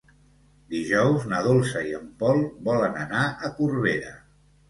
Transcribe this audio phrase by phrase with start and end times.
[0.75, 4.17] Dijous na Dolça i en Pol volen anar a Corbera.